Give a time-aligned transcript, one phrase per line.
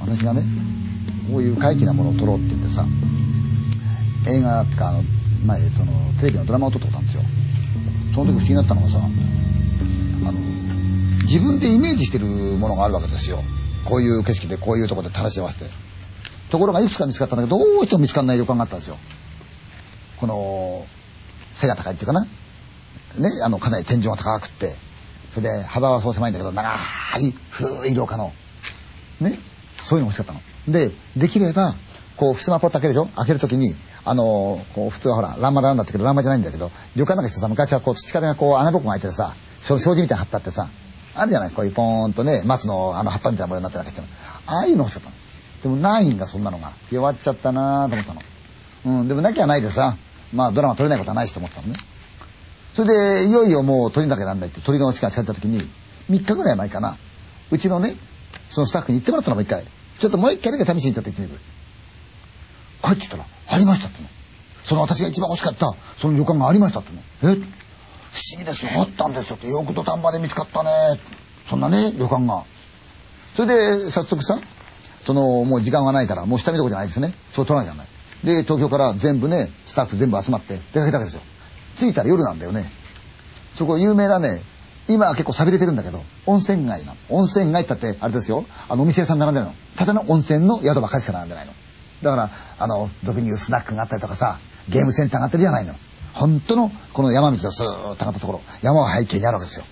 [0.00, 0.42] 私がね。
[1.30, 2.84] こういう怪奇なものを撮ろうって言ってさ
[4.28, 5.02] 映画ってかあの
[5.44, 7.22] 前そのテレビのドラマを撮ってたんですよ。
[8.14, 10.40] その時不思議だったのがさあの
[11.22, 13.42] 自分でイメージしてるものがあるわけですよ。
[13.84, 15.66] こういう景色でこういうとこで垂らし合わせて。
[16.50, 18.96] ところがいくつか見つかったんだけどどうしても見つからない旅館があったんですよ。
[20.16, 20.84] この
[21.52, 22.22] 背が高いっていうかな。
[22.22, 22.28] ね
[23.44, 24.74] あのかなり天井が高くって。
[25.30, 26.72] それで幅はそう狭いんだけど長
[27.20, 28.32] い古い廊下の。
[29.20, 29.38] ね。
[29.80, 30.40] そういうの欲しかったの。
[30.68, 31.74] でできれば
[32.16, 33.06] こうふすまポッと開けるでしょ？
[33.16, 40.68] 開ける時にあのこう普通はほら欄間なんだったけど欄間じゃないんだけど旅館なんかしてさ昔はこう土壁がこう穴ぼこが開いててさその障子みたいに貼ったってさ
[41.14, 41.50] あるじゃない？
[41.50, 44.02] こういうポーンとね松のあの葉っぱみたいな模様になってなんかして
[44.46, 45.16] ああいうの欲しかったの。
[45.62, 48.22] でもないんだそんなのが弱っちゃったなと思ったの。
[48.86, 49.96] うんでもなきゃないでさ
[50.32, 51.74] まあドラマ撮れないことはないしと思ったのね。
[52.72, 55.62] それでいよいよもう撮りなきゃなんないって撮りの時間使った時に
[56.08, 56.96] 3日ぐらい前かな
[57.50, 57.96] うちのね
[58.48, 59.64] そのスタッフに言ってもらったのも一回
[60.00, 61.38] ちょっともう一回だけ試しにちょっと言ってみる。
[62.82, 64.08] 帰ってきたらありましたっての
[64.64, 67.00] その私が一番欲しかったその旅館がありましたっての
[67.32, 67.36] え？
[67.36, 68.72] 不思議ですよ。
[68.76, 69.48] あったんですよって。
[69.48, 70.70] よく土壇場で見つかったね。
[71.46, 72.44] そんなね旅館が。
[73.34, 74.40] それで早速さ
[75.04, 77.14] そのもう時間がないからもう下見とこじゃないですね。
[77.30, 77.86] そう取らなきゃない。
[78.24, 81.20] で東京から全部ねスタッフ全部集まって出かけたわけですよ。
[81.76, 82.70] 着いたら夜なんだよね。
[83.54, 84.40] そこ有名なね
[84.88, 86.96] 今は結構寂れてるんだけど温泉街なの。
[87.10, 88.44] 温泉街ってってあれですよ。
[88.68, 89.54] あのお店屋さん並んでるの。
[89.76, 91.52] ただの温泉の宿ばかりしか並んでないの。
[92.02, 95.74] だからあの俗に言うスナックがあったりとかさゲームセンターがあったりじゃないの。
[96.12, 99.66] 本当のこの山道のスーッと上がったところ山は背景にあるわけですよ。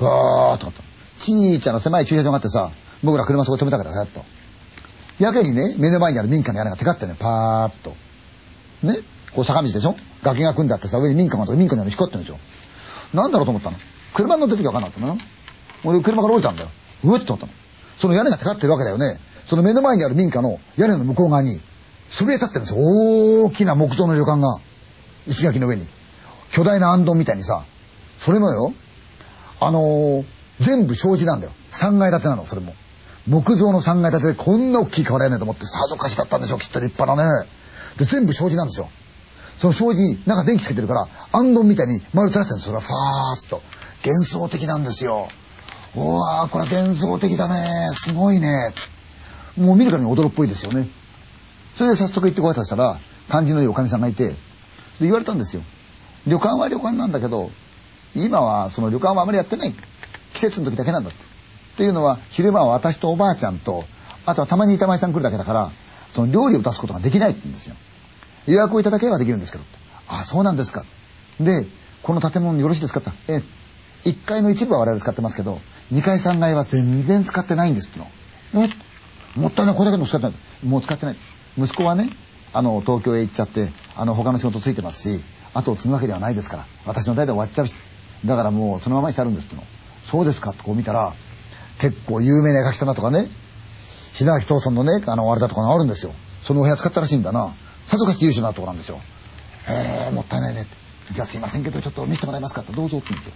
[0.00, 0.72] バーッと
[1.20, 2.70] ちいちゃな狭い駐車場があってさ
[3.04, 4.24] 僕ら車そこ止めたからやっと。
[5.20, 7.94] やけにね目の前にある民家の屋根がテカってねパーッと。
[8.82, 8.98] ね。
[9.32, 9.94] こう坂道でしょ？
[10.22, 12.38] 崖が組んであってさ上に民家があって民家の屋根光ってるですよ
[13.14, 13.76] なんだろうと思ったの。
[14.14, 15.18] 車乗ってる時分かんなかったのよ。
[15.84, 16.68] 俺車から降りたんだよ。
[17.04, 17.52] うえっと思ったの。
[17.96, 19.18] その屋根がテカってるわけだよね。
[19.46, 21.60] その目の前にある民家の屋根の向こう側に
[22.12, 22.80] そびえ立ってるんですよ。
[23.44, 24.58] 大きな木造の旅館が。
[25.26, 25.86] 石垣の上に。
[26.50, 27.64] 巨大な暗丼みたいにさ。
[28.18, 28.74] それもよ。
[29.60, 30.24] あのー、
[30.60, 31.52] 全部障子なんだよ。
[31.70, 32.74] 3階建てなのそれも。
[33.26, 37.48] 木造の3階建てでこんな大きい瓦屋根と思ってさぞかしかったんでしょうきっと立派なね。
[37.98, 38.90] で全部障子なんですよ。
[39.56, 42.68] その障子に中電気つけてるから暗丼みたいに丸照らしてるんですよ。
[42.68, 43.62] それはファーッと。
[44.04, 45.28] 幻想的なんですよ。
[45.94, 47.90] うわこれ幻想的だね。
[47.92, 48.74] すごいね。
[49.56, 50.88] もう見るからに驚っぽいですよね。
[51.74, 52.98] それで早速行ってご挨拶したら
[53.28, 54.36] 感じのいいおかみさんがいてで
[55.00, 55.62] 言われたんですよ。
[56.26, 57.50] 旅館は旅館なんだけど
[58.14, 59.74] 今はその旅館はあまりやってない
[60.34, 61.32] 季節の時だけなんだって。
[61.74, 63.84] っていうのは昼間は私とおばあちゃんと
[64.26, 65.70] あとはたまに板前さん来るだけだから
[66.14, 67.76] その料理を出すことができないって言うんですよ。
[68.46, 69.64] 予約をいただければできるんですけど
[70.08, 70.84] あそうなんですか。
[71.40, 71.66] で
[72.02, 73.42] この建物よろしいですかってえ
[74.04, 75.60] 1階の一部は我々使ってますけど
[75.92, 78.06] 2階3階は全然使ってないんですっての。
[78.64, 78.68] え
[79.38, 79.74] もったいない。
[79.74, 80.66] これだけの使ってない。
[80.66, 81.16] もう使ってない。
[81.58, 82.10] 息子はね
[82.54, 85.22] あの東京へ行っちゃってあの他の仕事ついてますし
[85.54, 87.74] 後を継ぐわけではないですから私の代で終わっちゃうし
[88.24, 89.62] だからもうそのままにしてあるんですっての。
[90.04, 91.12] そうですかってこう見たら
[91.80, 93.28] 結構有名な絵描きさんだとかね
[94.12, 96.12] 品垣藤村のねあのあれだとかがあるんですよ。
[96.42, 97.54] そのお部屋使ったらしいんだな。
[97.86, 99.00] さぞかし優秀なとこなんですよ。
[99.68, 100.66] へえもったいないね
[101.10, 102.72] じゃあすいませんけどちょっと見せてもらえますかって。
[102.72, 103.30] どうぞって言って。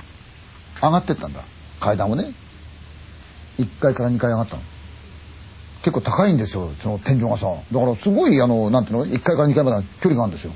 [0.83, 1.43] 上がってったんだ。
[1.81, 2.33] 階段をね。
[3.59, 4.63] 1階から2階上がったの。
[5.83, 7.47] 結構高いんですよその天井がさ。
[7.73, 10.53] だからすごいあのなんていうの？1階から2階まで距離があるんですよ。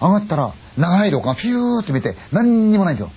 [0.00, 3.12] 上がったら長い廊下がフューって見て何にもないんですよ。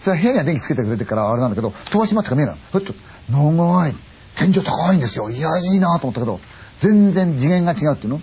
[0.00, 2.94] それは部屋には電気つけてくれてからあれなんだけど戸が閉まってから見えないふっと
[3.30, 3.94] 長い。
[4.36, 5.30] 天井高いんですよ。
[5.30, 6.40] いやいいなと思ったけど
[6.78, 8.20] 全然次元が違うっていうの。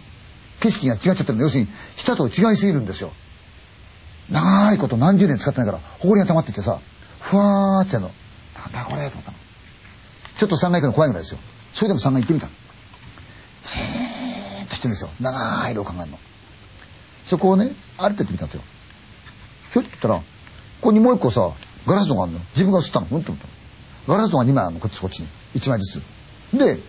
[0.60, 1.42] 景色が違っちゃってるの。
[1.42, 3.12] 要するに下と違いすぎるんですよ。
[4.30, 6.80] 長いこと何十年使ってないから埃が溜まっててさ。
[7.20, 8.12] ふわーってやるの。
[8.58, 9.38] なんだこれと思ったの。
[10.38, 11.40] ちょっと3階行くの怖いぐらいですよ。
[11.74, 12.48] それでも3階行ってみた
[13.62, 15.10] チーンとしてるんですよ。
[15.20, 16.20] 長い廊下があるの。
[17.26, 18.64] そこをね歩ってってみたんですよ。
[19.74, 20.24] ひょっとったらこ
[20.82, 21.52] こにもう一個さ
[21.86, 23.08] ガラス戸があるの自分が映ったの。
[23.12, 24.18] うんと思ったの。
[24.18, 24.80] ガラス戸が2枚あるの。
[24.80, 25.28] こっちこっちに。
[25.56, 26.58] 1枚ずつ。
[26.58, 26.80] で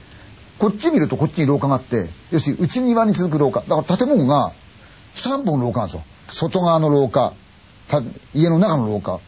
[0.59, 3.61] こっち見るとこっちに廊下があって要するに内庭に続く廊下。
[3.61, 4.53] だから建物が
[5.15, 6.05] 3本廊下なんですよ。
[6.29, 7.33] 外側の廊下
[7.89, 8.01] 家
[8.51, 9.21] の中の廊下。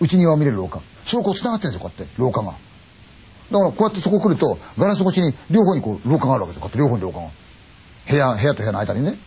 [0.00, 0.80] 内庭を見れる廊下。
[1.04, 2.20] それをこう繋がってるんですよこうやって。
[2.20, 2.52] 廊下が。
[2.52, 7.30] だからこうやってそこ来るとガラス越しに両方にこう廊下があるわけですこうやって両方に廊下が。
[8.10, 9.18] 部屋部屋と部屋の間にね。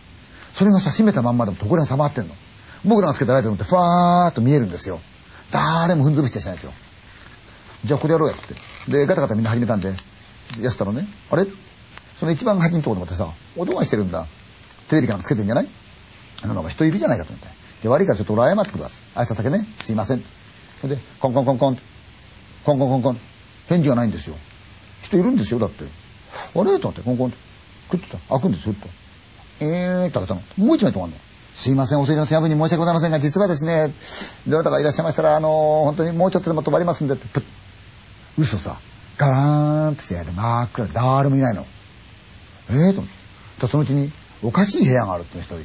[0.54, 2.34] それがさ閉めたまんまでもところが収まってんの。
[2.84, 5.00] 僕らがつけたライトにってファーっと見えるんですよ。
[5.50, 6.72] 誰も踏んづぶしてしないんですよ。
[7.84, 8.54] じゃあこれやろうやっつって。
[8.90, 9.88] でガタガタみんな始めたんで
[10.60, 11.06] やってたらね。
[11.30, 11.46] あれ？
[12.18, 14.26] その一番端のところでってさ音がしてるんだ。
[14.88, 15.68] テレビかなんかつけてんじゃない？
[16.42, 17.48] あの人いるじゃないかと思って。
[17.82, 18.90] で悪いからちょっと俺謝ってくるわ。
[19.14, 19.66] 挨拶だけね。
[19.80, 20.22] すいません。
[20.88, 21.76] でコンコンコンコン
[22.64, 23.18] コンコンコンコン
[23.68, 24.36] 返事がないんですよ
[25.02, 25.84] 人いるんですよだって
[26.54, 26.78] あれ？
[26.78, 27.36] と思って、コンコンって。
[27.90, 28.18] 食ってた。
[28.30, 28.88] 開くんですよ、と。
[29.60, 30.42] えーって開けたの。
[30.56, 31.16] もう一枚止まんの。
[31.54, 33.92] すいません、お世話の夜分に申し訳ございませんが、実はですね、
[34.48, 37.44] どなたかいらっしゃいましたら、あのー、本当にもうちょっとでも止まりますんでって、プッ。
[38.38, 38.78] 嘘さ。
[39.18, 41.66] ガラーンってやる真っ暗で誰もいないの。
[42.70, 43.12] えーと思っ
[43.60, 43.66] て。
[43.66, 44.10] そのうちに、
[44.42, 45.58] おかしい部屋があるって一人。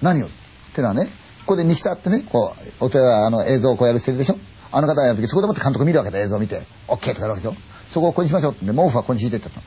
[0.00, 0.30] 何をっ
[0.72, 1.10] てのはね、
[1.40, 4.38] ここでミキサーってね、こう、お手はあの映像をこうやるしてるでしょ
[4.72, 6.66] あの方がやるとき、そこでもって監督見るわけだ、映像を見て。
[6.88, 7.56] オッケーとかやるわけでしょ
[7.88, 9.66] そこをここにしましょうって、毛布はここに敷いてってたの。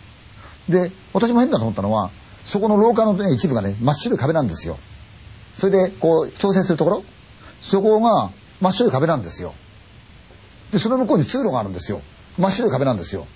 [0.70, 2.12] で、私も変だと思ったのは、
[2.46, 4.78] そこの廊下の、ね、一部がね、真っ白い壁なんですよ。
[5.58, 7.04] それで、こう、調整するところ、
[7.62, 8.32] そこが
[8.62, 9.54] 真っ白い壁なんですよ。
[10.72, 12.02] で、その向こうに通路があるんですよ。
[12.38, 13.28] 真っ白い壁なんですよ。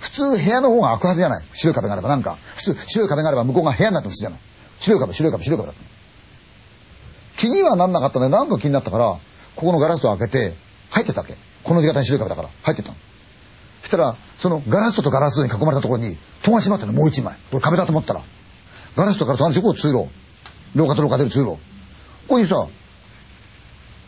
[0.00, 1.44] 普通部屋の方が開くはずじゃない。
[1.54, 2.08] 白い壁があれば。
[2.08, 4.38] なんか、普通白い壁があれば向こうが部屋になってほしいじゃない。
[4.80, 7.40] 白い壁、白い壁、白い壁だった。
[7.40, 8.28] 気にはなんなかったね。
[8.28, 9.18] なんか気になったから、
[9.56, 10.54] ここのガラス戸を開けて、
[10.90, 11.34] 入ってたわけ。
[11.62, 12.96] この出方に白い壁だから、入ってたの。
[13.80, 17.34] そしたら、そのガラス戸とガラス戸に囲まれたところに、戸が閉まってるの、もう一枚。
[17.50, 18.22] これ壁だと思ったら。
[18.96, 20.08] ガラス戸から3こ通路。
[20.74, 21.46] 廊下と廊下出る通路。
[21.46, 21.58] こ
[22.28, 22.66] こにさ、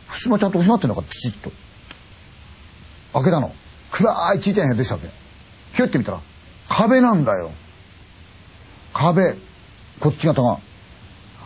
[0.09, 1.51] 襖ちゃんと閉まってんのか、ピチッと。
[3.13, 3.53] 開けたの。
[3.91, 5.09] 暗い小さい部屋でしたわけ。
[5.75, 6.21] ひゅってみたら、
[6.69, 7.51] 壁なんだよ。
[8.93, 9.37] 壁。
[10.01, 10.59] こっち方が。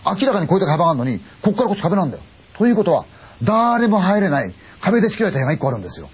[0.05, 2.23] 明らかにこういった壁があるのに、こっからこっち壁なんだよ。
[2.57, 3.05] ということは、
[3.43, 6.11] 誰も入れない壁で仕切られた部屋が一個あるんですよ。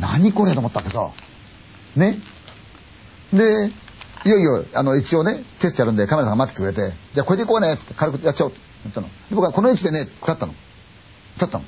[0.00, 1.12] 何これと思ったけど、
[1.96, 2.18] ね。
[3.32, 3.70] で、
[4.24, 9.06] いよいよ、あの、一応ね、テストやるんでカメラさんが待っててくれて、じゃあこれでいこうねって軽くやっちゃおうって言ったの。
[9.06, 10.54] で僕はこの位置でね、立ったの。
[11.34, 11.64] 立ったの。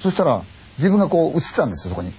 [0.00, 0.42] そしたら、
[0.78, 2.12] 自分がこう映ってたんですよ、そこに。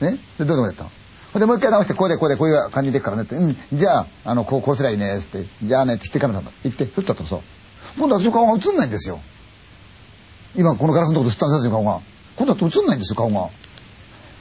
[0.00, 0.18] ね。
[0.38, 0.90] で、どうでもやったの
[1.32, 1.40] ほん。
[1.40, 7.38] で、もう一回直して、こうでこうでこういう感じでいくからねって、うん、じゃあ、あの、こう、こうすりゃいいね、つって、じゃあね、って言ってカメラさん言って、ふったとさ、
[7.96, 9.20] 今度は私の顔が映んないんですよ。
[10.56, 12.00] 今、このガラスのところで吸ったんですよ、顔が。
[12.36, 13.50] 今度は映んないんですよ、顔が。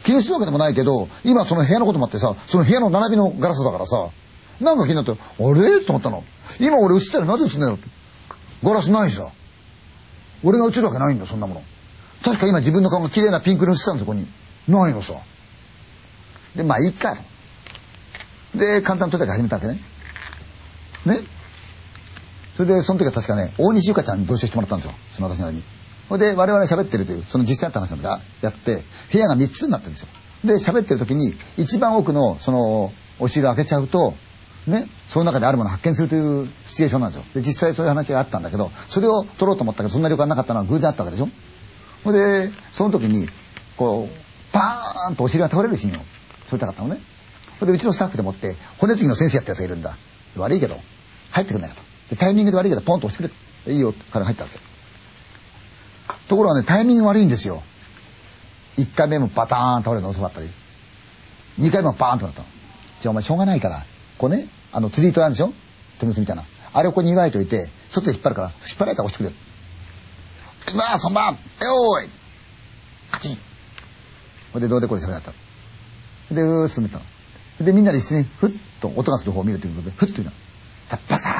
[0.04, 4.10] 気にするわけでもないけど、今その部屋のこともあってさ、その部屋の並びのガラスだからさ、
[4.60, 5.16] なんか気になって、あ
[5.54, 5.80] れ？
[5.82, 6.24] と思ったの。
[6.60, 7.80] 今俺映ってるなぜ映んないの？
[8.64, 9.30] ガラスないしさ。
[10.44, 11.64] 俺が映るわけないんだ、そんなもの。
[12.24, 14.28] 確か今自分の顔が綺麗なピンク色に映ってたんです、そこに。
[14.68, 15.14] ないのさ。
[16.56, 17.16] で、まあ、いいか
[18.54, 18.58] と。
[18.58, 19.80] で、簡単に撮りだけ始めたわけね。
[21.06, 21.20] ね？
[22.56, 24.94] それで、その時は確かね、大西ゆかちゃんに同棲してもらったんですよ。
[25.12, 25.64] その私なりに。
[26.10, 30.08] ほいで、我々喋ってるという、その実際あった話なんだ、やって、部屋が3つになってるんですよ。
[30.44, 34.16] で、喋ってる時に、一番奥の、その、お尻を開けちゃうと、
[34.68, 37.26] ね、その中であるものを発見するというシチュエーションなんですよ。
[37.34, 41.30] で、実際そういう話があったんだけど、それを撮ろうと思ったけど、そんな旅館なかったのは偶然あったわけでしょ。
[42.04, 43.30] ほいで、その時に、
[43.78, 46.04] こう、バーンとお尻が倒れるシーンを
[46.50, 47.00] 撮りたかったのね。
[47.60, 49.98] それでうちのスタッフでもって、骨継ぎの先生やったやつがいるんだ。
[50.38, 50.80] 悪いけど、
[51.32, 51.82] 入ってくんないかと。
[52.10, 53.34] で、タイミングで悪いけど、ポンと押してく
[53.68, 53.74] れ。
[53.74, 54.69] いいよ、から入ったわけ。
[56.30, 57.62] ところがね、タイミング悪いんですよ。
[58.78, 60.48] 1回目もバターン倒れるの遅かったり。
[61.60, 62.48] 2回目もバーンとなったの。
[63.02, 63.84] じゃあお前しょうがないから、
[64.18, 65.52] こうね、あの釣り糸あるでしょ？
[66.00, 66.46] 手結みたいな。
[66.72, 69.30] あれをここに祝いといて、外で引っ張るから、引っ張られたら押してく
[70.72, 70.78] れ。
[70.78, 71.38] まあ、そんばん、え
[71.68, 72.10] おーい
[73.12, 73.38] カチン。
[74.54, 75.31] ほんで、どうでこうで喋った。
[76.34, 77.06] で、うー進んでたの。
[77.66, 80.34] で、みんなで一斉に、ふっと音がする方を見るということで、ふっと言うの。
[81.10, 81.34] バサー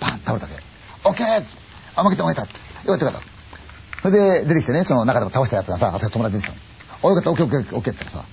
[0.00, 0.62] パン倒れたわけ。
[1.04, 1.44] オッケー
[1.96, 3.35] あ、負けた負けたよかったよかった。
[4.06, 6.54] それで、出てきてね、その中でも倒したやつがさ、私友達ですよ。
[7.02, 8.24] あ、よかった、オッケーオッケーオッケーってさ、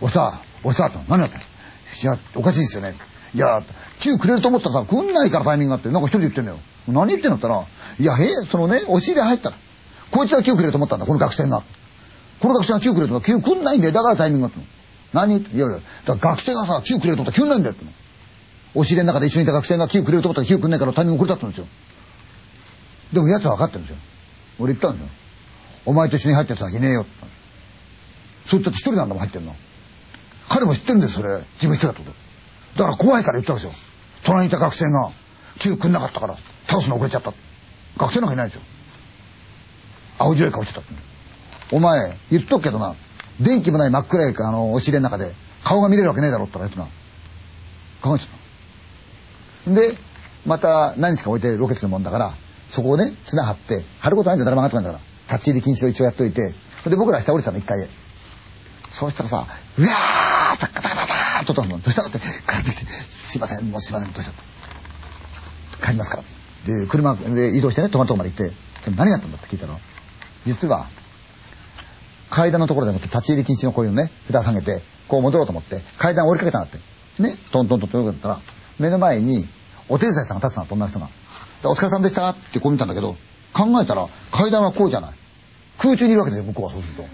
[0.00, 2.94] 俺さ、俺さ、何やったのいや、おかしいですよね。
[3.34, 3.64] いや、
[3.98, 6.58] チューくれると思ったらさ、来んないからタイミングがあって、なんか一人で言ってんだよ。
[6.86, 7.64] 何言ってんだったら、
[7.98, 9.56] いやへ、え、そのね、押し入れ入ったら、
[10.12, 11.64] こいつはキューくれると思ったんだ、この学生が。
[12.38, 15.26] この学生がキューくれると思ったら、キューくんないんだよ、だからタイミングがあったの。
[15.26, 17.90] 何いやいや、だから学生がさ、キューくれると思ったらくんないんだよっての。
[18.74, 21.66] 押し入れの中で一緒にいた学生がキューくれると思ったらキューくんないからタイミング遅れたったんですよ。
[23.12, 23.96] でも奴は分かってるんですよ。
[24.58, 25.08] 俺言ったんですよ。
[25.86, 27.10] お前と一緒に入った奴はいねえよって。
[28.46, 29.54] そう言ったって一人なんだもん入ってんの。
[30.48, 31.28] 彼も知ってるんですそれ。
[31.54, 32.10] 自分一人だってこ
[32.74, 32.82] と。
[32.82, 33.72] だから怖いから言ったんですよ。
[34.24, 35.10] 隣にいた学生が、
[35.58, 36.36] キューくんなかったから、
[36.66, 37.32] 倒すの遅れちゃった。
[37.96, 38.62] 学生なんかいないですよ。
[40.18, 40.92] 青白い顔してたって。
[41.72, 42.94] お前、言っとくけどな、
[43.40, 45.32] 電気もない真っ暗いあの、押し入れの中で、
[45.64, 46.92] 顔が見れるわけねえだろって言ったら、やつ
[48.02, 48.10] な。
[48.10, 49.80] 考えちゃった。
[49.80, 49.98] で、
[50.46, 52.34] また何日か置いてロケするもんだから、
[52.68, 55.36] そこをね、綱張って、張ることないんだよ、誰も上がってないんだから。
[55.36, 56.54] 立ち入り禁止を一応やっといて、
[56.88, 57.86] で、僕ら下降りてたの、一回
[58.90, 59.46] そうしたらさ、
[59.76, 61.06] うわータッカタカタ
[61.40, 61.68] カとったの。
[61.68, 62.24] どうしたのって、帰
[62.60, 62.86] ってきて、
[63.24, 64.30] すいません、もうすいません、どうし
[65.80, 66.22] た帰りますから。
[66.66, 69.74] で、車で移動してね、泊まるとこまで行って、何があったんだって聞いたら、
[70.46, 70.88] 実は、
[72.30, 76.78] 階段のところでもって立ち入り禁止のこういうね、札下げて、こう戻ろうと思って、階段降りかけたんだって。
[77.22, 78.40] ね、トントントントンとったら、
[78.78, 79.48] 目の前に、
[79.88, 81.08] お手伝いさんが立つの、女の人が。
[81.64, 83.16] お疲れさんでしたってこう見たんだけど、
[83.52, 85.14] 考えたら、階段はこうじゃない。
[85.78, 87.04] 空中にいるわけですよ、向こうはそうすると。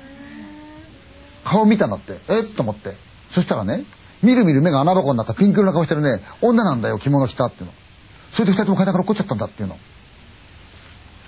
[1.44, 2.40] 顔見たんだって、え？
[2.40, 2.94] っと思って。
[3.30, 3.84] そしたらね
[4.22, 5.34] みるみる目が穴箱になった。
[5.34, 6.22] ピンク色の顔してるね。
[6.40, 7.72] 女なんだよ着物着たっていうの。
[8.32, 9.78] それで二人とも階段から落っこっちゃったんだっていうの。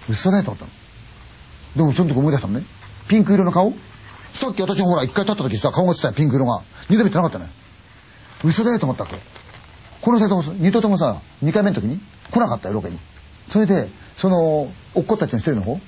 [0.08, 0.70] 嘘だよと思ったの。
[1.76, 2.64] でもその時思い出したのね。
[3.08, 3.74] ピンク色の顔。
[4.32, 6.62] さっき私がほら一回立った時さ顔が映ってたよピンク色が。
[6.88, 7.50] 二度見てなかったね。
[8.44, 9.16] 嘘だよと思ったわけ。
[10.00, 12.00] この二人とも二人ともさ二回目の時に
[12.30, 12.98] 来なかったよロケに。
[13.48, 15.80] それでそのおっ子たちの一人の方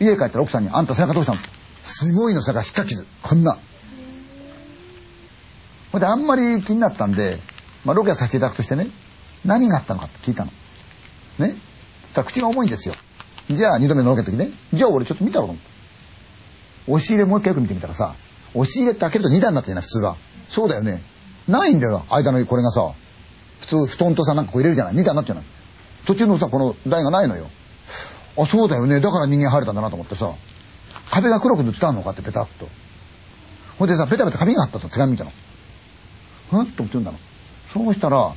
[0.00, 1.38] 家帰ったら奥さんに「あんた背中どうしたの?」
[1.82, 3.58] すごいの背中しっか傷こんな。
[5.92, 7.40] ほんであんまり気になったんで、
[7.84, 8.88] まあ、ロケはさせていただくとしてね
[9.44, 10.50] 何があったのかって聞いたの。
[11.38, 11.56] ね？
[12.14, 12.94] たら口が重いんですよ。
[13.50, 14.50] じゃあ二度目のロケの時ね。
[14.72, 15.74] じゃあ俺ちょっと見たろと思って。
[16.88, 18.14] 押し入れもう一回よく見てみたらさ
[18.54, 20.16] 押し入れって開けると2段になってるじゃない普通は
[20.48, 21.02] そうだよね。
[21.48, 22.92] ないんだよ間のこれがさ。
[23.60, 25.44] 普通布団とさなんかこう入れるじゃない？2段なってるじゃない
[26.06, 27.48] 途中のさこの台がないのよ。
[28.36, 29.00] あそうだよね。
[29.00, 30.32] だから人間入れたんだなと思ってさ。
[31.10, 32.68] 壁が黒く塗ってあるのかってペタッと。
[33.78, 35.32] ほんでさペタペタ紙があったと手紙見たの。
[36.50, 37.18] ふんって思ってんだの。
[37.68, 38.34] そうしたら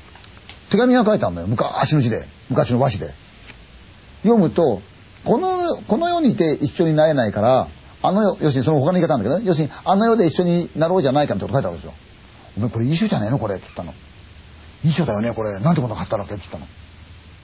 [0.69, 1.47] 手紙が書いてあるのよ。
[1.47, 2.27] 昔の字で。
[2.49, 3.13] 昔の和紙で。
[4.23, 4.81] 読むと
[5.25, 7.67] このこの世にいて一緒になれないから
[8.03, 9.45] あの世要するにその他の言い方なんだけどね。
[9.45, 11.93] 要するにあの世で一緒になろうじゃないかみたいなこと書いてあるんですよ。
[12.57, 13.39] お前これ遺書じゃねえの？
[13.39, 13.55] これ。
[13.55, 13.93] って言ったの。
[14.83, 15.59] 遺書だよねこれ。
[15.59, 16.67] なんてこと買ったわけって言ったの。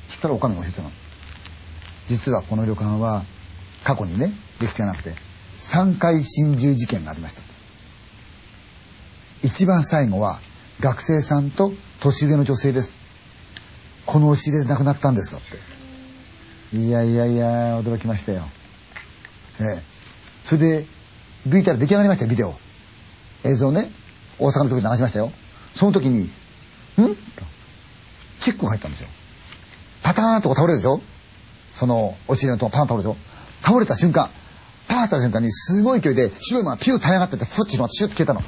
[0.09, 0.91] そしたらおかみが教えてたの。
[2.09, 3.23] 実はこの旅館は
[3.83, 5.13] 過去にね歴史がなくて
[5.57, 7.41] 3回心中事件がありました。
[9.41, 10.39] 一番最後は
[10.79, 12.93] 学生さんと年上の女性です。
[14.05, 16.77] この押し入れで亡くなったんですだって。
[16.77, 18.43] いやいやいや驚きましたよ。
[19.59, 19.83] ええ。
[20.43, 20.85] それで
[21.47, 22.55] VTR 出来上がりましたよビデオ。
[23.45, 23.91] 映像ね
[24.39, 25.31] 大阪の時で流しましたよ。
[25.75, 26.29] その時に
[27.01, 27.15] 「ん?」
[28.39, 29.07] チェックが入ったんですよ。
[30.03, 31.01] パターンとこ倒れるでしょ？
[31.73, 33.17] その落ちるのとこパン倒れるでしょ？
[33.61, 34.29] 倒れた瞬間
[34.87, 38.41] パーンった瞬間にすごい勢いで白いものがピュー垂れ上がっててふっと広がってシュッと消えたの。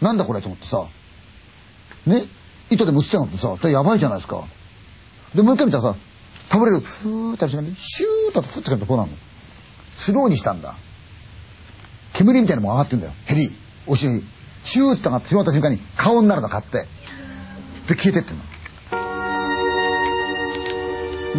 [0.00, 0.84] なんだこれと思ってさ。
[2.06, 2.24] ね？
[2.70, 3.68] 糸でも映ってなかったさ。
[3.68, 4.44] やばいじゃないですか。
[5.34, 5.98] でもう一回見たらさ
[6.48, 6.78] 倒れる。
[6.78, 9.08] ふーって瞬間にシューッとふっとこうなの。
[9.96, 10.76] スローにしたんだ。
[12.12, 13.12] 煙みたいなのも上がってんだよ。
[13.26, 13.50] ヘリ。
[13.86, 14.24] お尻。
[14.62, 16.86] シューッと上がって広がった瞬間に顔になるの買って
[17.90, 18.44] で消えてってんの。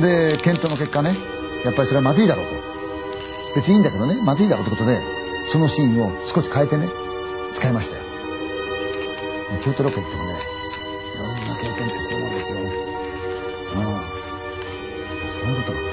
[0.02, 1.16] で検討の結果ね
[1.64, 2.56] やっぱりそれはまずいだろうと。
[3.56, 5.00] 別にいいんだけどねまずいだろうってことで
[5.48, 6.88] そのシーンを少し変えてね
[7.54, 8.04] 使いましたよ。
[9.64, 10.34] 京都ロケ行ってもね
[11.14, 12.60] いろんな経験ってそうなんですよ。
[12.60, 12.68] うん。
[12.68, 12.72] そ
[15.48, 15.91] ういうこと